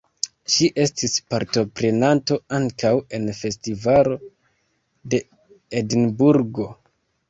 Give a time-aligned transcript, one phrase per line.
[0.53, 4.19] Ŝi estis partoprenanto ankaŭ en festivalo
[5.15, 5.25] de
[5.85, 6.73] Edinburgo.